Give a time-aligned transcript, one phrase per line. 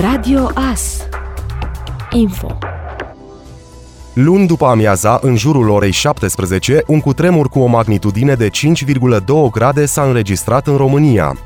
[0.00, 1.06] Radio AS
[2.10, 2.58] Info
[4.12, 9.86] Luni după amiaza, în jurul orei 17, un cutremur cu o magnitudine de 5,2 grade
[9.86, 11.36] s-a înregistrat în România.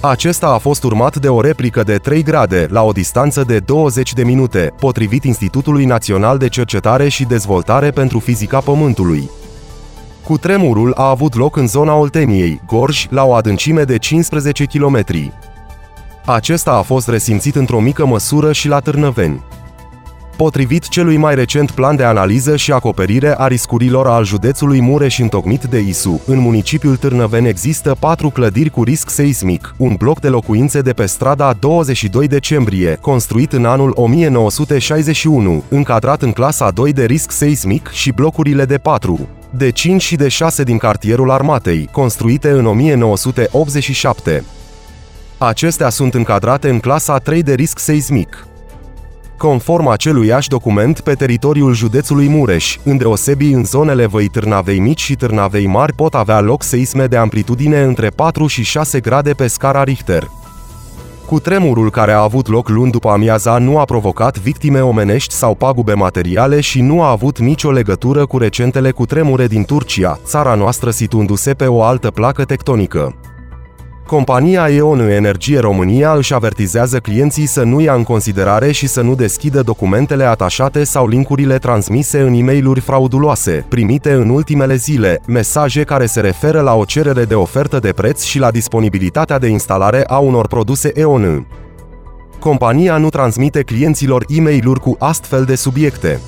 [0.00, 4.12] Acesta a fost urmat de o replică de 3 grade, la o distanță de 20
[4.12, 9.30] de minute, potrivit Institutului Național de Cercetare și Dezvoltare pentru Fizica Pământului.
[10.24, 15.04] Cutremurul a avut loc în zona Olteniei, Gorj, la o adâncime de 15 km.
[16.28, 19.42] Acesta a fost resimțit într-o mică măsură și la Târnăveni.
[20.36, 25.64] Potrivit celui mai recent plan de analiză și acoperire a riscurilor al județului Mureș întocmit
[25.64, 30.80] de ISU, în municipiul Târnăveni există patru clădiri cu risc seismic, un bloc de locuințe
[30.80, 37.30] de pe strada 22 decembrie, construit în anul 1961, încadrat în clasa 2 de risc
[37.30, 42.66] seismic și blocurile de 4, de 5 și de 6 din cartierul armatei, construite în
[42.66, 44.44] 1987.
[45.38, 48.46] Acestea sunt încadrate în clasa 3 de risc seismic.
[49.36, 55.66] Conform aceluiași document, pe teritoriul județului Mureș, îndeosebi în zonele Văi Târnavei Mici și Târnavei
[55.66, 60.30] Mari pot avea loc seisme de amplitudine între 4 și 6 grade pe scara Richter.
[61.26, 65.54] Cu tremurul care a avut loc luni după amiaza nu a provocat victime omenești sau
[65.54, 70.90] pagube materiale și nu a avut nicio legătură cu recentele cutremure din Turcia, țara noastră
[70.90, 73.14] situându-se pe o altă placă tectonică.
[74.06, 79.14] Compania E.ON Energie România își avertizează clienții să nu ia în considerare și să nu
[79.14, 85.82] deschidă documentele atașate sau linkurile transmise în e mail frauduloase, primite în ultimele zile, mesaje
[85.82, 90.04] care se referă la o cerere de ofertă de preț și la disponibilitatea de instalare
[90.06, 91.46] a unor produse E.ON.
[92.38, 96.20] Compania nu transmite clienților e mail cu astfel de subiecte.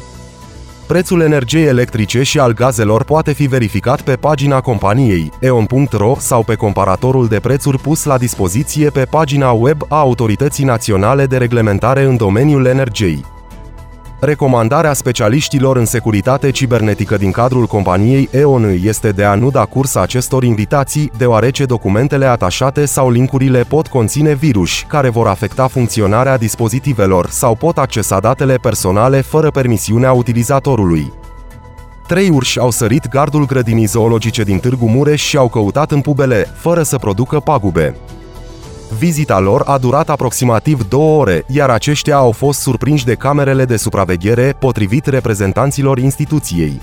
[0.89, 6.55] Prețul energiei electrice și al gazelor poate fi verificat pe pagina companiei eon.ro sau pe
[6.55, 12.17] comparatorul de prețuri pus la dispoziție pe pagina web a Autorității Naționale de Reglementare în
[12.17, 13.38] domeniul energiei.
[14.21, 19.95] Recomandarea specialiștilor în securitate cibernetică din cadrul companiei E.ON este de a nu da curs
[19.95, 27.29] acestor invitații, deoarece documentele atașate sau linkurile pot conține virus care vor afecta funcționarea dispozitivelor
[27.31, 31.13] sau pot accesa datele personale fără permisiunea utilizatorului.
[32.07, 36.47] Trei urși au sărit gardul grădinii zoologice din Târgu Mureș și au căutat în pubele,
[36.55, 37.97] fără să producă pagube.
[38.99, 43.77] Vizita lor a durat aproximativ două ore, iar aceștia au fost surprinși de camerele de
[43.77, 46.81] supraveghere, potrivit reprezentanților instituției.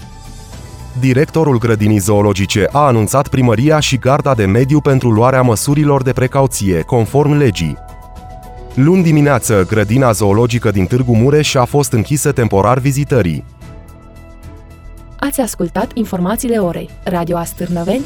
[0.99, 6.81] Directorul grădinii zoologice a anunțat primăria și garda de mediu pentru luarea măsurilor de precauție,
[6.81, 7.77] conform legii.
[8.73, 13.43] Luni dimineață, grădina zoologică din Târgu Mureș a fost închisă temporar vizitării.
[15.19, 16.89] Ați ascultat informațiile orei.
[17.03, 18.03] Radio Astârnăveni,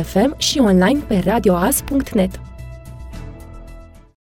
[0.00, 2.40] 107.1 FM și online pe radioas.net.